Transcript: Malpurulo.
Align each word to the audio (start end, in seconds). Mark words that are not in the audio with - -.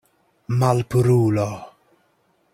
Malpurulo. 0.59 1.49